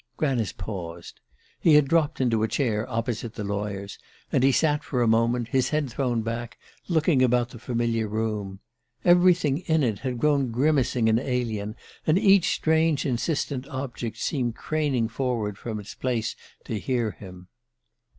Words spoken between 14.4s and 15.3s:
craning